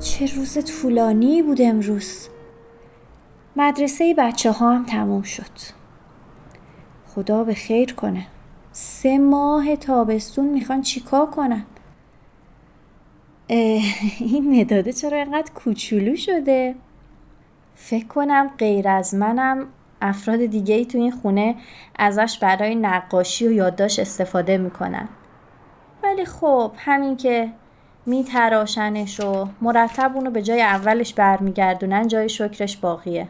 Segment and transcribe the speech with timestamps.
[0.00, 2.28] چه روز طولانی بود امروز.
[3.56, 5.42] مدرسه بچه ها هم تموم شد.
[7.06, 8.26] خدا به خیر کنه.
[8.72, 11.64] سه ماه تابستون می‌خوان چیکار کنن؟
[13.48, 16.74] این نداده چرا اینقدر کوچولو شده؟
[17.74, 19.66] فکر کنم غیر از منم
[20.00, 21.56] افراد دیگه ای تو این خونه
[21.98, 25.08] ازش برای نقاشی و یادداشت استفاده می‌کنن.
[26.02, 27.52] ولی خب همین که
[28.06, 33.28] میتراشنش و مرتب اونو به جای اولش برمیگردونن جای شکرش باقیه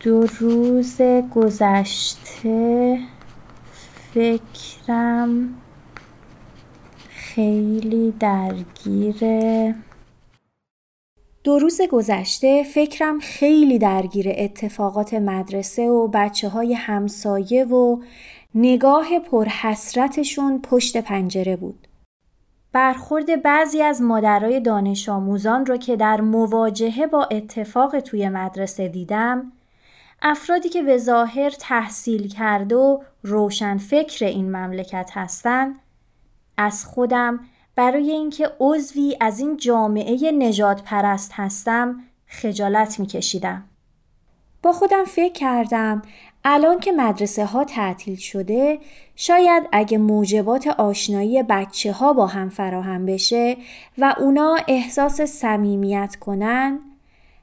[0.00, 1.00] دو روز
[1.34, 2.98] گذشته
[4.14, 5.54] فکرم
[7.08, 9.74] خیلی درگیره
[11.44, 18.00] دو روز گذشته فکرم خیلی درگیر اتفاقات مدرسه و بچه های همسایه و
[18.54, 21.89] نگاه پرحسرتشون پشت پنجره بود.
[22.72, 29.52] برخورد بعضی از مادرای دانش آموزان رو که در مواجهه با اتفاق توی مدرسه دیدم
[30.22, 35.74] افرادی که به ظاهر تحصیل کرده و روشن فکر این مملکت هستند
[36.56, 37.40] از خودم
[37.76, 43.64] برای اینکه عضوی از این جامعه نجات پرست هستم خجالت می کشیدم.
[44.62, 46.02] با خودم فکر کردم
[46.44, 48.78] الان که مدرسه ها تعطیل شده
[49.16, 53.56] شاید اگه موجبات آشنایی بچه ها با هم فراهم بشه
[53.98, 56.78] و اونا احساس صمیمیت کنن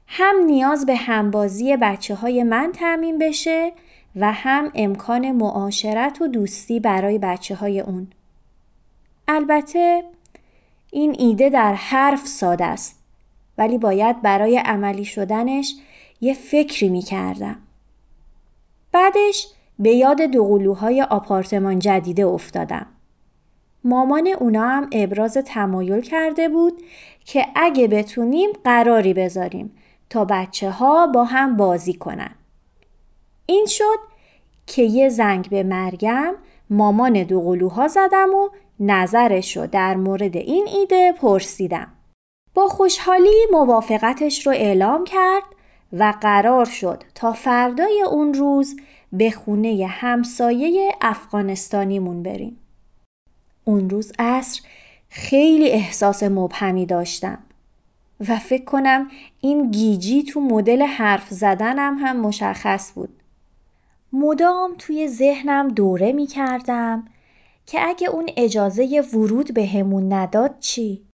[0.07, 3.72] هم نیاز به همبازی بچه های من تعمین بشه
[4.16, 8.07] و هم امکان معاشرت و دوستی برای بچه های اون.
[9.27, 10.03] البته
[10.91, 13.00] این ایده در حرف ساده است
[13.57, 15.75] ولی باید برای عملی شدنش
[16.22, 17.57] یه فکری می کردم.
[18.91, 19.47] بعدش
[19.79, 22.85] به یاد دوقلوهای آپارتمان جدیده افتادم.
[23.83, 26.81] مامان اونا هم ابراز تمایل کرده بود
[27.25, 29.75] که اگه بتونیم قراری بذاریم
[30.09, 32.35] تا بچه ها با هم بازی کنن.
[33.45, 34.00] این شد
[34.67, 36.35] که یه زنگ به مرگم
[36.69, 41.88] مامان دوقلوها زدم و نظرش رو در مورد این ایده پرسیدم.
[42.53, 45.44] با خوشحالی موافقتش رو اعلام کرد
[45.93, 48.75] و قرار شد تا فردای اون روز
[49.13, 52.57] به خونه همسایه افغانستانیمون بریم.
[53.63, 54.61] اون روز عصر
[55.09, 57.39] خیلی احساس مبهمی داشتم
[58.29, 59.07] و فکر کنم
[59.41, 63.09] این گیجی تو مدل حرف زدنم هم مشخص بود.
[64.13, 67.07] مدام توی ذهنم دوره می کردم
[67.65, 71.07] که اگه اون اجازه ورود به همون نداد چی؟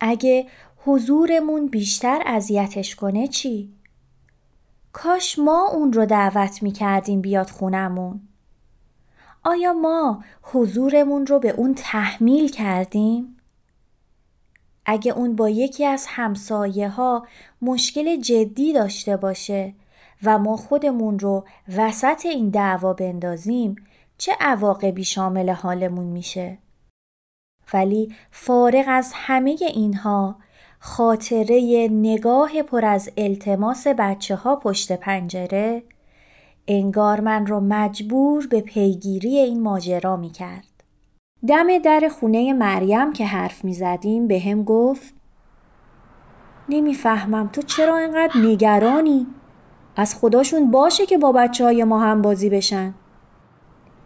[0.00, 0.46] اگه
[0.88, 3.72] حضورمون بیشتر اذیتش کنه چی؟
[4.92, 8.20] کاش ما اون رو دعوت می کردیم بیاد خونمون.
[9.44, 13.36] آیا ما حضورمون رو به اون تحمیل کردیم؟
[14.86, 17.26] اگه اون با یکی از همسایه ها
[17.62, 19.74] مشکل جدی داشته باشه
[20.22, 21.44] و ما خودمون رو
[21.76, 23.76] وسط این دعوا بندازیم
[24.18, 26.58] چه عواقبی شامل حالمون میشه؟
[27.72, 30.36] ولی فارغ از همه اینها
[30.80, 35.82] خاطره نگاه پر از التماس بچه ها پشت پنجره
[36.68, 40.64] انگار من رو مجبور به پیگیری این ماجرا می کرد.
[41.48, 45.14] دم در خونه مریم که حرف می زدیم به هم گفت
[46.68, 49.26] نمی‌فهمم تو چرا اینقدر نگرانی؟
[49.96, 52.94] از خداشون باشه که با بچه های ما هم بازی بشن.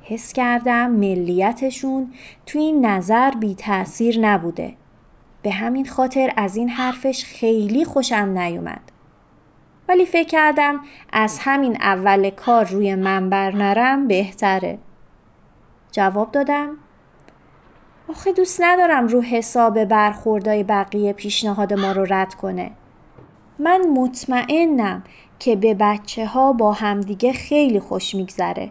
[0.02, 2.12] حس کردم ملیتشون
[2.47, 4.75] تو این نظر بی تأثیر نبوده.
[5.43, 8.93] به همین خاطر از این حرفش خیلی خوشم نیومد.
[9.89, 10.81] ولی فکر کردم
[11.12, 14.79] از همین اول کار روی منبر نرم بهتره.
[15.93, 16.77] جواب دادم
[18.09, 22.71] آخه دوست ندارم رو حساب برخوردای بقیه پیشنهاد ما رو رد کنه.
[23.59, 25.05] من مطمئنم
[25.38, 28.71] که به بچه ها با همدیگه خیلی خوش میگذره.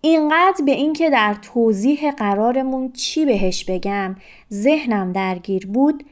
[0.00, 4.16] اینقدر به اینکه در توضیح قرارمون چی بهش بگم
[4.52, 6.04] ذهنم درگیر بود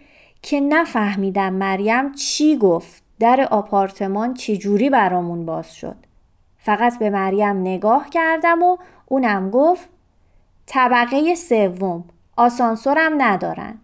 [0.42, 5.96] که نفهمیدم مریم چی گفت در آپارتمان چجوری برامون باز شد.
[6.58, 9.88] فقط به مریم نگاه کردم و اونم گفت
[10.66, 12.04] طبقه سوم
[12.36, 13.78] آسانسورم ندارن.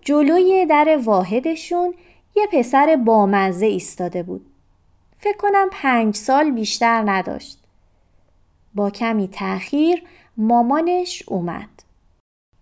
[0.00, 1.94] جلوی در واحدشون
[2.36, 4.49] یه پسر بامزه ایستاده بود.
[5.22, 7.58] فکر کنم پنج سال بیشتر نداشت.
[8.74, 10.02] با کمی تأخیر
[10.36, 11.68] مامانش اومد.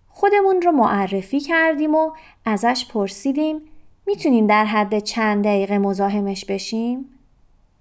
[0.08, 2.10] خودمون رو معرفی کردیم و
[2.44, 3.60] ازش پرسیدیم
[4.06, 7.08] می‌تونیم در حد چند دقیقه مزاحمش بشیم؟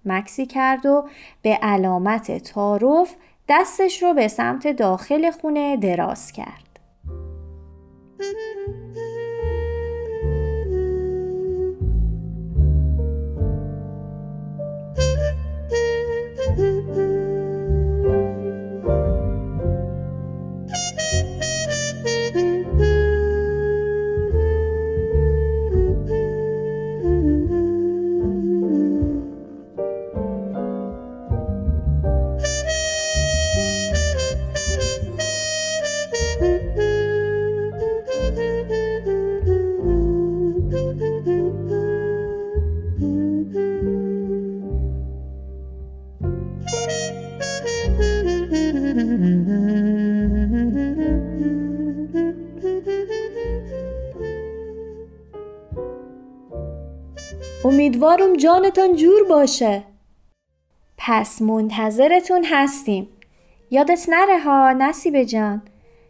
[0.06, 1.08] مکسی کرد و
[1.42, 3.16] به علامت تعارف
[3.50, 6.80] دستش رو به سمت داخل خونه دراز کرد.
[57.68, 59.84] امیدوارم جانتان جور باشه.
[60.98, 63.08] پس منتظرتون هستیم.
[63.72, 65.62] یادت نره ها نصیب جان.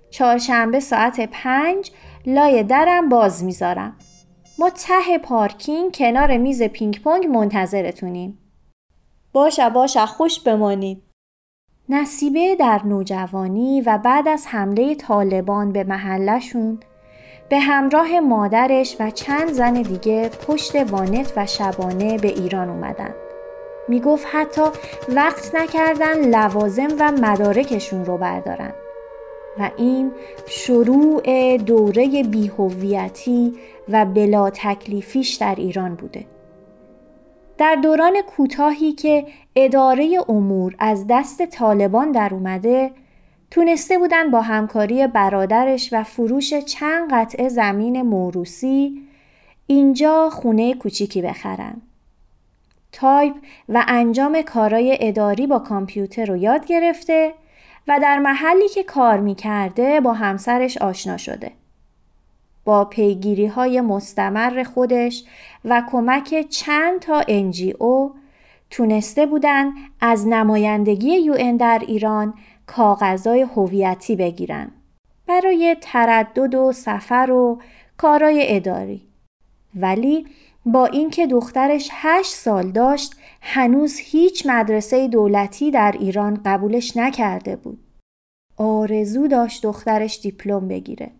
[0.09, 1.91] چهارشنبه ساعت پنج
[2.25, 3.95] لای درم باز می‌ذارم.
[4.59, 8.37] ما ته پارکینگ کنار میز پینگ پونگ منتظرتونیم.
[9.33, 11.03] باشه باشه خوش بمانید.
[11.89, 16.79] نصیبه در نوجوانی و بعد از حمله طالبان به محلشون
[17.49, 23.13] به همراه مادرش و چند زن دیگه پشت وانت و شبانه به ایران اومدن.
[23.87, 24.61] می گفت حتی
[25.09, 28.73] وقت نکردن لوازم و مدارکشون رو بردارن.
[29.59, 30.11] و این
[30.47, 33.53] شروع دوره بیهویتی
[33.89, 36.25] و بلا تکلیفیش در ایران بوده.
[37.57, 42.91] در دوران کوتاهی که اداره امور از دست طالبان در اومده
[43.57, 49.01] تونسته بودن با همکاری برادرش و فروش چند قطعه زمین موروسی
[49.67, 51.81] اینجا خونه کوچیکی بخرن.
[52.91, 53.33] تایپ
[53.69, 57.33] و انجام کارای اداری با کامپیوتر رو یاد گرفته
[57.87, 61.51] و در محلی که کار می‌کرده با همسرش آشنا شده.
[62.65, 65.23] با پیگیری های مستمر خودش
[65.65, 68.11] و کمک چند تا NGO
[68.69, 69.71] تونسته بودن
[70.01, 72.33] از نمایندگی یو در ایران
[72.67, 74.71] کاغذای هویتی بگیرن
[75.27, 77.61] برای تردد و سفر و
[77.97, 79.01] کارای اداری.
[79.75, 80.27] ولی
[80.65, 87.79] با اینکه دخترش هشت سال داشت هنوز هیچ مدرسه دولتی در ایران قبولش نکرده بود.
[88.57, 91.11] آرزو داشت دخترش دیپلم بگیره.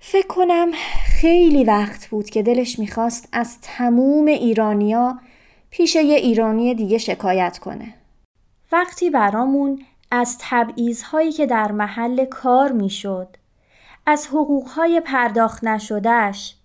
[0.00, 0.70] فکر کنم
[1.04, 5.18] خیلی وقت بود که دلش می‌خواست از تموم ایرانیا
[5.70, 7.94] پیش یه ایرانی دیگه شکایت کنه.
[8.72, 9.82] وقتی برامون
[10.16, 13.36] از تبعیضهایی که در محل کار می‌شد
[14.06, 16.56] از حقوقهای پرداخت نشدهش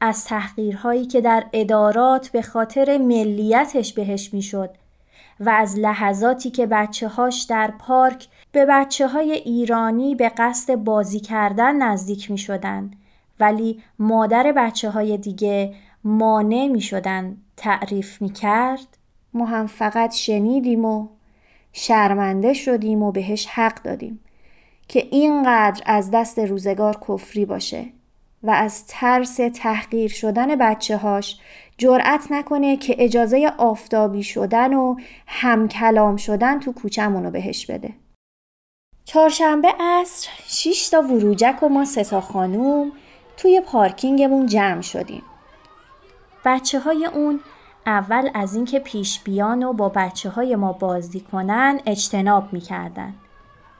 [0.00, 4.70] از تحقیرهایی که در ادارات به خاطر ملیتش بهش می‌شد
[5.40, 11.20] و از لحظاتی که بچه هاش در پارک به بچه های ایرانی به قصد بازی
[11.20, 12.90] کردن نزدیک می شدن
[13.40, 15.74] ولی مادر بچه های دیگه
[16.04, 18.98] مانع می شدن تعریف می کرد
[19.34, 21.08] ما هم فقط شنیدیم و
[21.78, 24.20] شرمنده شدیم و بهش حق دادیم
[24.88, 27.86] که اینقدر از دست روزگار کفری باشه
[28.42, 31.38] و از ترس تحقیر شدن بچه هاش
[31.78, 37.90] جرأت نکنه که اجازه آفتابی شدن و همکلام شدن تو کوچمونو بهش بده.
[39.04, 42.92] چهارشنبه عصر شیش تا وروجک و ما ستا خانوم
[43.36, 45.22] توی پارکینگمون جمع شدیم.
[46.44, 47.40] بچه های اون
[47.86, 53.14] اول از اینکه پیش بیان و با بچه های ما بازی کنن اجتناب می‌کردن.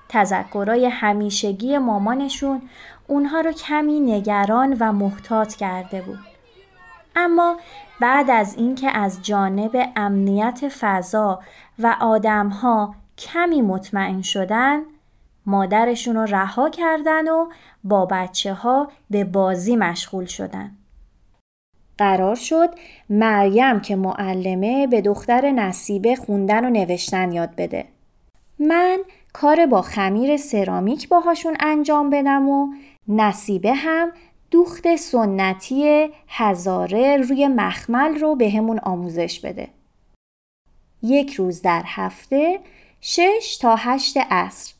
[0.08, 2.62] تذکرای همیشگی مامانشون
[3.06, 6.18] اونها رو کمی نگران و محتاط کرده بود.
[7.16, 7.56] اما
[8.00, 11.40] بعد از اینکه از جانب امنیت فضا
[11.78, 14.80] و آدمها کمی مطمئن شدن
[15.46, 17.46] مادرشون رو رها کردن و
[17.84, 20.70] با بچه ها به بازی مشغول شدن.
[21.98, 22.70] قرار شد
[23.10, 27.84] مریم که معلمه به دختر نصیبه خوندن و نوشتن یاد بده.
[28.58, 28.98] من
[29.32, 32.68] کار با خمیر سرامیک باهاشون انجام بدم و
[33.08, 34.12] نصیبه هم
[34.50, 39.68] دوخت سنتی هزاره روی مخمل رو به همون آموزش بده.
[41.02, 42.60] یک روز در هفته
[43.00, 44.74] شش تا هشت عصر.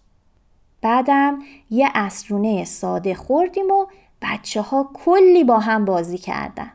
[0.83, 1.39] بعدم
[1.71, 3.87] یه اسرونه ساده خوردیم و
[4.23, 6.73] بچه ها کلی با هم بازی کردن.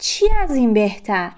[0.00, 1.32] چی از این بهتر؟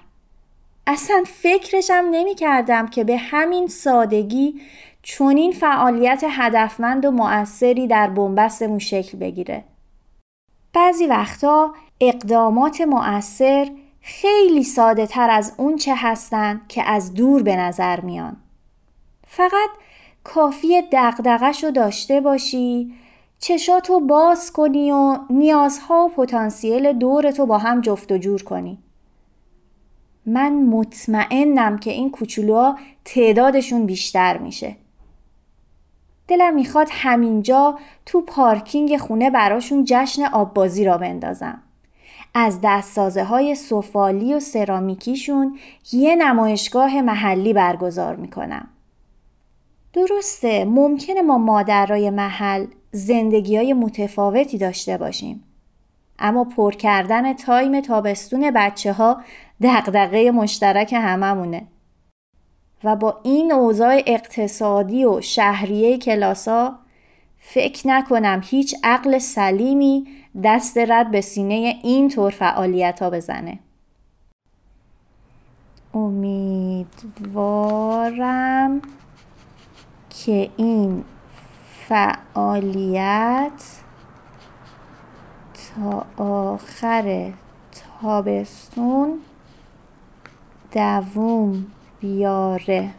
[0.87, 4.61] اصلا فکرشم نمی کردم که به همین سادگی
[5.01, 9.63] چونین فعالیت هدفمند و مؤثری در بنبستمون شکل بگیره.
[10.73, 17.55] بعضی وقتا اقدامات مؤثر خیلی ساده تر از اون چه هستن که از دور به
[17.55, 18.37] نظر میان.
[19.27, 19.69] فقط
[20.23, 22.93] کافی دقدقش رو داشته باشی
[23.43, 28.77] چشاتو باز کنی و نیازها و پتانسیل دورتو با هم جفت و جور کنی.
[30.25, 34.75] من مطمئنم که این کوچولوها تعدادشون بیشتر میشه.
[36.27, 41.61] دلم می‌خواد همینجا تو پارکینگ خونه براشون جشن آببازی را بندازم.
[42.33, 45.59] از دستسازه های سفالی و سرامیکیشون
[45.91, 48.67] یه نمایشگاه محلی برگزار می‌کنم.
[49.93, 55.43] درسته ممکنه ما مادرای محل زندگی های متفاوتی داشته باشیم.
[56.19, 59.21] اما پر کردن تایم تابستون بچه ها
[59.61, 61.67] دقدقه مشترک هممونه.
[62.83, 66.79] و با این اوضاع اقتصادی و شهریه کلاسا
[67.37, 70.07] فکر نکنم هیچ عقل سلیمی
[70.43, 73.59] دست رد به سینه این طور فعالیت ها بزنه
[77.13, 77.31] امیدوارم
[80.09, 81.03] که این
[81.89, 83.63] فعالیت
[85.55, 87.33] تا آخر
[88.01, 89.19] تابستون
[90.71, 91.65] دووم
[91.99, 92.89] بیاره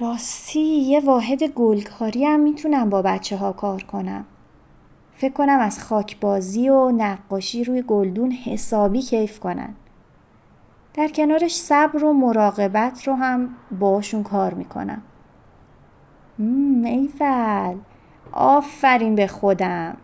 [0.00, 4.24] راستی یه واحد گلکاری هم می‌تونم با بچه ها کار کنم.
[5.14, 9.74] فکر کنم از خاکبازی و نقاشی روی گلدون حسابی کیف کنن.
[10.94, 15.02] در کنارش صبر و مراقبت رو هم باشون کار می‌کنم.
[16.84, 17.76] ایول.
[18.32, 19.96] آفرین به خودم.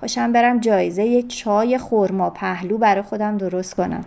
[0.00, 4.04] پاشم برم جایزه یه چای خورما پهلو برای خودم درست کنم.